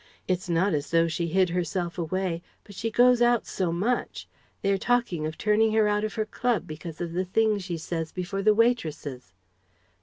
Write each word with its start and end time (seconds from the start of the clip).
It's 0.27 0.49
not 0.49 0.73
as 0.73 0.89
though 0.89 1.07
she 1.07 1.27
hid 1.27 1.49
herself 1.49 1.99
away, 1.99 2.41
but 2.63 2.73
she 2.73 2.89
goes 2.89 3.21
out 3.21 3.45
so 3.45 3.71
much! 3.71 4.27
They 4.63 4.71
are 4.73 4.77
talking 4.79 5.27
of 5.27 5.37
turning 5.37 5.73
her 5.73 5.87
out 5.87 6.03
of 6.03 6.15
her 6.15 6.25
club 6.25 6.65
because 6.65 6.99
of 7.01 7.13
the 7.13 7.25
things 7.25 7.63
she 7.63 7.77
says 7.77 8.11
before 8.11 8.41
the 8.41 8.55
waitresses..." 8.55 9.35